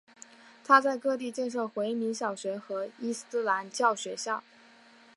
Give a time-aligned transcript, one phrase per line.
[0.65, 4.41] 他在各地建设回民小学和伊斯兰教学校。